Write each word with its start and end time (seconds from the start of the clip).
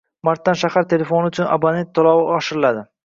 Martdan 0.27 0.55
shahar 0.61 0.87
telefoni 0.93 1.31
uchun 1.33 1.49
abonent 1.57 1.93
toʻlovi 2.01 2.25
oshiriladi. 2.39 2.83